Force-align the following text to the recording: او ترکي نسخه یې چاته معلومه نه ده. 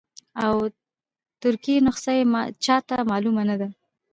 او 0.43 0.55
ترکي 1.41 1.75
نسخه 1.85 2.13
یې 2.19 2.25
چاته 2.65 2.97
معلومه 3.11 3.43
نه 3.49 3.55
ده. 3.59 3.67